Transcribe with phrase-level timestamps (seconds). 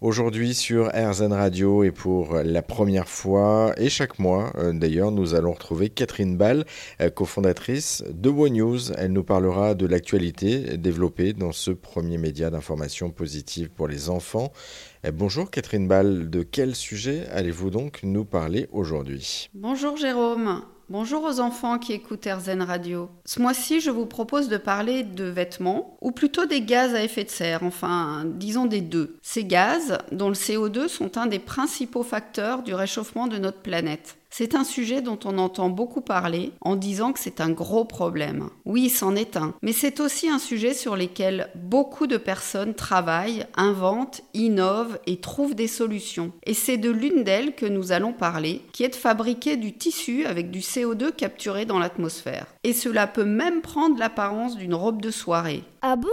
[0.00, 5.34] Aujourd'hui sur RZN Radio et pour la première fois et chaque mois euh, d'ailleurs nous
[5.34, 6.64] allons retrouver Catherine Ball,
[7.00, 8.92] euh, cofondatrice de Wo News.
[8.92, 14.52] Elle nous parlera de l'actualité développée dans ce premier média d'information positive pour les enfants.
[15.04, 19.50] Euh, bonjour Catherine Ball, de quel sujet allez-vous donc nous parler aujourd'hui?
[19.52, 20.62] Bonjour Jérôme.
[20.90, 23.10] Bonjour aux enfants qui écoutent RZN Radio.
[23.26, 27.24] Ce mois-ci, je vous propose de parler de vêtements, ou plutôt des gaz à effet
[27.24, 29.18] de serre, enfin, disons des deux.
[29.20, 34.16] Ces gaz, dont le CO2, sont un des principaux facteurs du réchauffement de notre planète.
[34.30, 38.50] C'est un sujet dont on entend beaucoup parler en disant que c'est un gros problème.
[38.64, 43.46] Oui, c'en est un, mais c'est aussi un sujet sur lequel beaucoup de personnes travaillent,
[43.56, 46.32] inventent, innovent et trouvent des solutions.
[46.44, 50.26] Et c'est de l'une d'elles que nous allons parler, qui est de fabriquer du tissu
[50.26, 52.46] avec du CO2 capturé dans l'atmosphère.
[52.64, 55.64] Et cela peut même prendre l'apparence d'une robe de soirée.
[55.82, 56.08] Ah bon?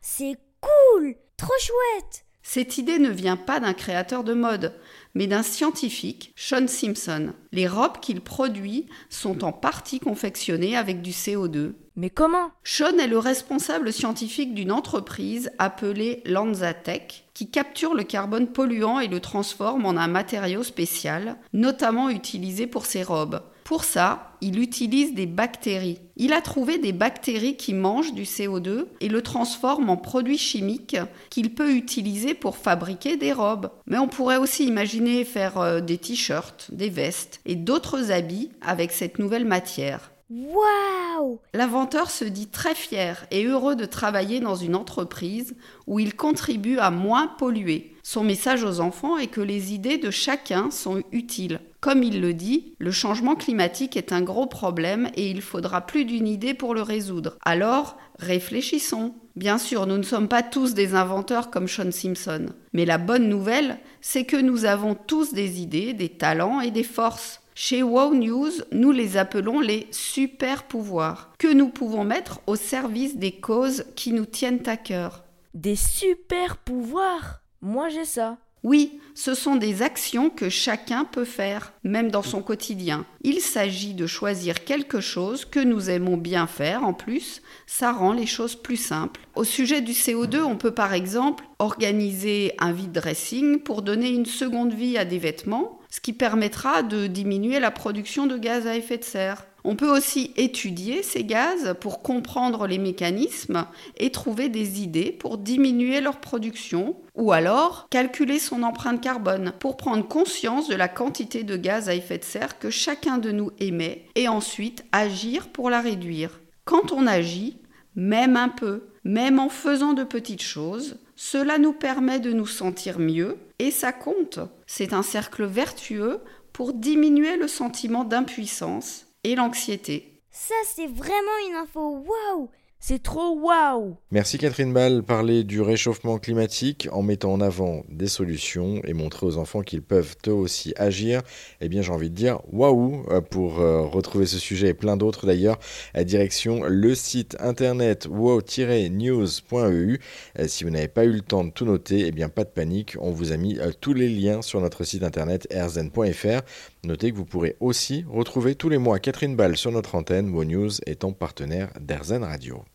[0.00, 4.74] C'est cool Trop chouette Cette idée ne vient pas d'un créateur de mode,
[5.14, 7.32] mais d'un scientifique, Sean Simpson.
[7.52, 11.72] Les robes qu'il produit sont en partie confectionnées avec du CO2.
[11.96, 12.50] Mais comment?
[12.62, 19.08] Sean est le responsable scientifique d'une entreprise appelée Lanzatech qui capture le carbone polluant et
[19.08, 23.40] le transforme en un matériau spécial, notamment utilisé pour ses robes.
[23.64, 25.98] Pour ça, il utilise des bactéries.
[26.16, 30.98] Il a trouvé des bactéries qui mangent du CO2 et le transforment en produits chimiques
[31.30, 33.70] qu'il peut utiliser pour fabriquer des robes.
[33.86, 38.92] Mais on pourrait aussi imaginer faire euh, des t-shirts, des vestes et d'autres habits avec
[38.92, 40.10] cette nouvelle matière.
[40.30, 45.54] Waouh L'inventeur se dit très fier et heureux de travailler dans une entreprise
[45.86, 47.94] où il contribue à moins polluer.
[48.02, 51.60] Son message aux enfants est que les idées de chacun sont utiles.
[51.84, 56.06] Comme il le dit, le changement climatique est un gros problème et il faudra plus
[56.06, 57.36] d'une idée pour le résoudre.
[57.44, 59.14] Alors, réfléchissons.
[59.36, 62.46] Bien sûr, nous ne sommes pas tous des inventeurs comme Sean Simpson.
[62.72, 66.84] Mais la bonne nouvelle, c'est que nous avons tous des idées, des talents et des
[66.84, 67.42] forces.
[67.54, 73.18] Chez Wow News, nous les appelons les super pouvoirs, que nous pouvons mettre au service
[73.18, 75.22] des causes qui nous tiennent à cœur.
[75.52, 78.38] Des super pouvoirs Moi j'ai ça.
[78.64, 83.04] Oui, ce sont des actions que chacun peut faire, même dans son quotidien.
[83.22, 88.12] Il s'agit de choisir quelque chose que nous aimons bien faire en plus, ça rend
[88.12, 89.20] les choses plus simples.
[89.36, 94.26] Au sujet du CO2, on peut par exemple organiser un vide dressing pour donner une
[94.26, 98.76] seconde vie à des vêtements, ce qui permettra de diminuer la production de gaz à
[98.76, 99.46] effet de serre.
[99.66, 103.66] On peut aussi étudier ces gaz pour comprendre les mécanismes
[103.96, 109.78] et trouver des idées pour diminuer leur production ou alors calculer son empreinte carbone pour
[109.78, 113.52] prendre conscience de la quantité de gaz à effet de serre que chacun de nous
[113.58, 116.40] émet et ensuite agir pour la réduire.
[116.66, 117.56] Quand on agit,
[117.96, 122.98] même un peu, même en faisant de petites choses, cela nous permet de nous sentir
[122.98, 124.40] mieux et ça compte.
[124.66, 126.20] C'est un cercle vertueux
[126.52, 130.20] pour diminuer le sentiment d'impuissance et l'anxiété.
[130.30, 132.50] Ça, c'est vraiment une info waouh
[132.86, 135.02] c'est trop waouh Merci Catherine Ball.
[135.02, 139.80] Parler du réchauffement climatique en mettant en avant des solutions et montrer aux enfants qu'ils
[139.80, 141.22] peuvent eux aussi agir,
[141.62, 145.24] eh bien j'ai envie de dire waouh pour euh, retrouver ce sujet et plein d'autres
[145.24, 145.58] d'ailleurs.
[145.94, 149.98] à Direction le site internet wow-news.eu.
[150.38, 152.50] Euh, si vous n'avez pas eu le temps de tout noter, eh bien pas de
[152.50, 156.42] panique, on vous a mis euh, tous les liens sur notre site internet rzn.fr.
[156.84, 160.44] Notez que vous pourrez aussi retrouver tous les mois Catherine Ball sur notre antenne, Wow
[160.44, 162.64] News étant partenaire d'Erzen Radio.